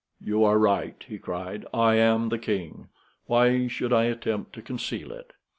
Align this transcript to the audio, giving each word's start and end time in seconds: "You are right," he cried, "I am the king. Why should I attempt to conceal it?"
"You 0.19 0.43
are 0.45 0.57
right," 0.57 0.95
he 1.07 1.19
cried, 1.19 1.67
"I 1.71 1.93
am 1.93 2.29
the 2.29 2.39
king. 2.39 2.89
Why 3.27 3.67
should 3.67 3.93
I 3.93 4.05
attempt 4.05 4.53
to 4.53 4.63
conceal 4.63 5.11
it?" 5.11 5.33